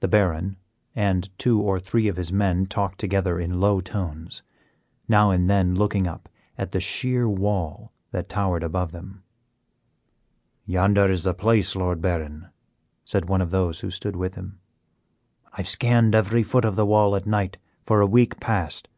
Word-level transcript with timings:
The 0.00 0.08
Baron 0.08 0.56
and 0.94 1.28
two 1.38 1.60
or 1.60 1.78
three 1.78 2.08
of 2.08 2.16
his 2.16 2.32
men 2.32 2.64
talked 2.64 2.98
together 2.98 3.38
in 3.38 3.60
low 3.60 3.82
tones, 3.82 4.42
now 5.08 5.30
and 5.30 5.50
then 5.50 5.74
looking 5.74 6.06
up 6.06 6.30
at 6.56 6.72
the 6.72 6.80
sheer 6.80 7.28
wall 7.28 7.92
that 8.12 8.30
towered 8.30 8.62
above 8.62 8.92
them. 8.92 9.24
"Yonder 10.64 11.10
is 11.10 11.24
the 11.24 11.34
place, 11.34 11.76
Lord 11.76 12.00
Baron," 12.00 12.48
said 13.04 13.28
one 13.28 13.42
of 13.42 13.50
those 13.50 13.80
who 13.80 13.90
stood 13.90 14.16
with 14.16 14.36
him. 14.36 14.58
"I 15.52 15.58
have 15.58 15.68
scanned 15.68 16.14
every 16.14 16.42
foot 16.42 16.64
of 16.64 16.74
the 16.76 16.86
wall 16.86 17.14
at 17.14 17.26
night 17.26 17.58
for 17.84 18.00
a 18.00 18.06
week 18.06 18.40
past. 18.40 18.88